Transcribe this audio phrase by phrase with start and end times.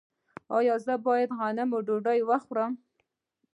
[0.57, 2.71] ایا زه باید د غنمو ډوډۍ وخورم؟